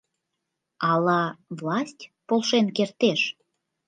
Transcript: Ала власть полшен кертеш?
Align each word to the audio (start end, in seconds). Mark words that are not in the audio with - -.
Ала 0.91 1.21
власть 1.59 2.03
полшен 2.27 2.67
кертеш? 2.77 3.21